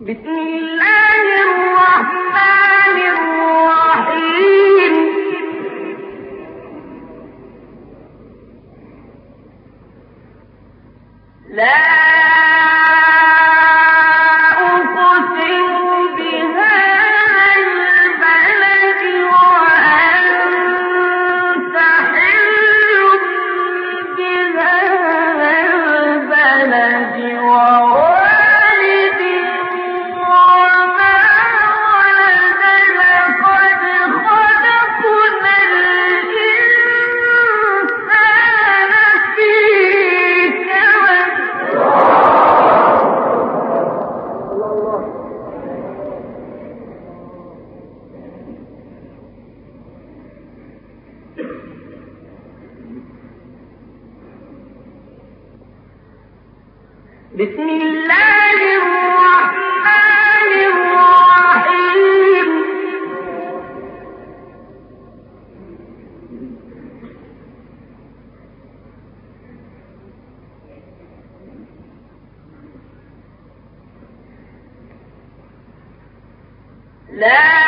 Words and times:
بسم 0.00 0.38
الله 0.38 1.22
الرحمن 1.42 2.98
الرحيم. 3.18 4.94
لا 11.50 12.07
بسم 57.34 57.68
الله 57.68 58.58
الرحمن 58.80 60.52
الرحيم. 60.72 62.48
لا 77.12 77.67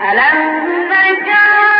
ألم 0.00 0.38
نجعل 0.92 1.73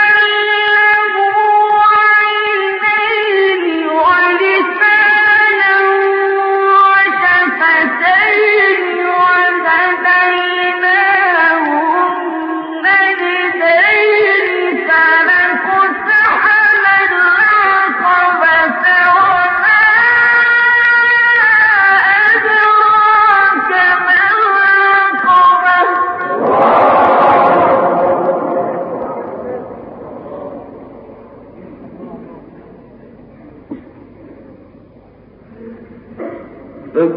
فك 36.95 37.13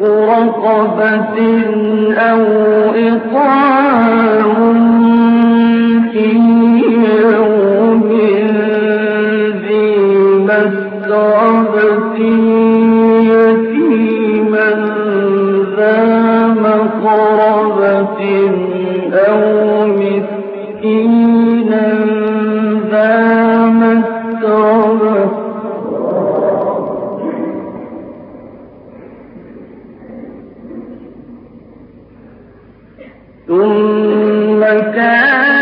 رقبة 0.00 1.38
أو 2.14 2.40
إطعام 2.94 4.80
في 6.12 6.28
يوم 7.22 8.08
ذي 9.62 9.96
مسربة 10.48 12.18
يتيما 13.30 14.70
ذا 15.76 15.98
مقربة 16.46 18.20
أو 19.14 19.40
مسكين 19.86 21.39
ثم 33.50 34.60
كان 34.94 35.59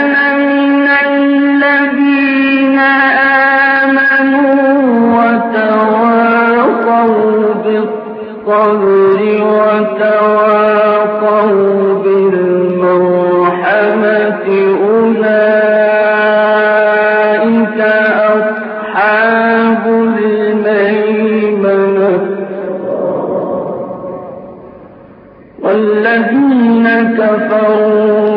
كفروا 27.19 28.28